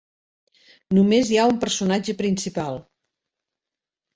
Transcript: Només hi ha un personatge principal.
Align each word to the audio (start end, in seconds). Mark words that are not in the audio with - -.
Només 0.97 1.29
hi 1.29 1.37
ha 1.41 1.45
un 1.51 1.59
personatge 1.65 2.15
principal. 2.25 2.81